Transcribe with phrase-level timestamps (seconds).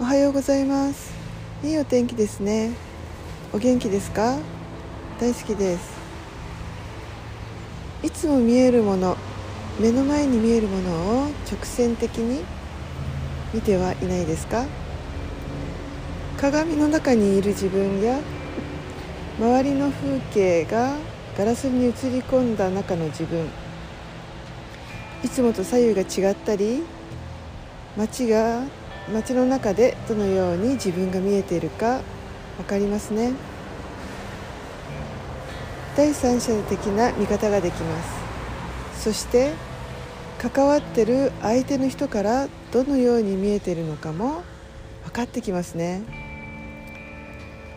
[0.00, 1.12] おはようございます。
[1.62, 2.72] いいお天気ですね。
[3.52, 4.38] お元気ですか？
[5.20, 5.92] 大好きです。
[8.02, 9.16] いつも見えるもの
[9.78, 10.90] 目の前に見えるもの
[11.24, 12.42] を直線的に
[13.52, 14.64] 見てはいないですか？
[16.38, 18.18] 鏡の中にいる自分や
[19.38, 20.96] 周りの風景が
[21.36, 23.46] ガラスに映り込んだ中の自分。
[25.22, 26.82] いつもと左右が違ったり
[27.96, 28.64] 街が
[29.10, 32.00] 街の中でどのように自分が見えているか
[32.58, 33.32] 分かりますね。
[35.96, 38.02] 第三者的な見方ができま
[38.94, 39.04] す。
[39.04, 39.52] そして
[40.38, 44.42] 関わってる相手の人からどのように見えているのかも
[45.04, 46.02] 分かってきますね。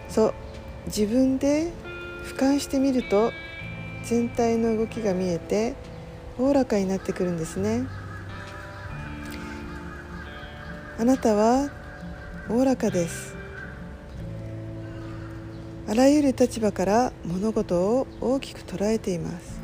[0.09, 0.33] そう。
[0.85, 1.71] 自分で
[2.23, 3.31] 俯瞰してみると
[4.03, 5.73] 全体の動きが見えて
[6.38, 7.88] おおらかになってくるんですね。
[10.97, 11.69] あなたは
[12.49, 13.35] おおらかです。
[15.89, 19.59] あらゆる立場から物事を大きく捉えています。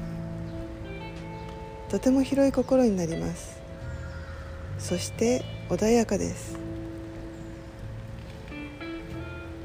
[1.90, 3.62] とても広い心になります。
[4.78, 6.60] そして穏やかです。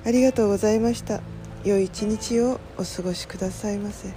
[0.04, 1.20] ありがとうございました。
[1.64, 4.10] 良い一日をお過ごしくださいませ。